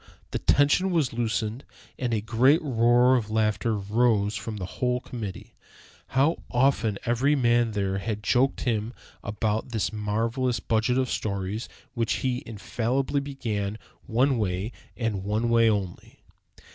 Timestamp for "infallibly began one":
12.47-14.39